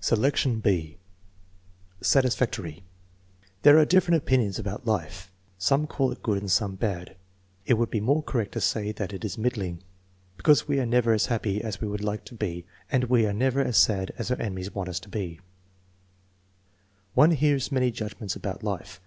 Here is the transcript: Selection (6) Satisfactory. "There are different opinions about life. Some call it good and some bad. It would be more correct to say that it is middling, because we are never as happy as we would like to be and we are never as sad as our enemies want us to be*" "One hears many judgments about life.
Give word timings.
Selection 0.00 0.62
(6) 0.64 0.94
Satisfactory. 2.00 2.84
"There 3.60 3.76
are 3.78 3.84
different 3.84 4.16
opinions 4.16 4.58
about 4.58 4.86
life. 4.86 5.30
Some 5.58 5.86
call 5.86 6.10
it 6.10 6.22
good 6.22 6.38
and 6.38 6.50
some 6.50 6.74
bad. 6.74 7.16
It 7.66 7.74
would 7.74 7.90
be 7.90 8.00
more 8.00 8.22
correct 8.22 8.52
to 8.52 8.62
say 8.62 8.92
that 8.92 9.12
it 9.12 9.26
is 9.26 9.36
middling, 9.36 9.82
because 10.38 10.66
we 10.68 10.80
are 10.80 10.86
never 10.86 11.12
as 11.12 11.26
happy 11.26 11.60
as 11.62 11.82
we 11.82 11.86
would 11.86 12.02
like 12.02 12.24
to 12.24 12.34
be 12.34 12.64
and 12.90 13.04
we 13.10 13.26
are 13.26 13.34
never 13.34 13.60
as 13.60 13.76
sad 13.76 14.10
as 14.16 14.30
our 14.30 14.40
enemies 14.40 14.74
want 14.74 14.88
us 14.88 15.00
to 15.00 15.10
be*" 15.10 15.38
"One 17.12 17.32
hears 17.32 17.70
many 17.70 17.90
judgments 17.90 18.34
about 18.34 18.62
life. 18.62 19.02